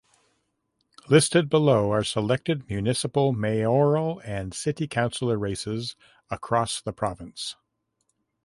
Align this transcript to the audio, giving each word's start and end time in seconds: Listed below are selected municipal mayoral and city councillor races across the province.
Listed 1.09 1.47
below 1.47 1.91
are 1.91 2.03
selected 2.03 2.67
municipal 2.67 3.33
mayoral 3.33 4.19
and 4.25 4.51
city 4.51 4.87
councillor 4.87 5.37
races 5.37 5.95
across 6.31 6.81
the 6.81 6.91
province. 6.91 7.55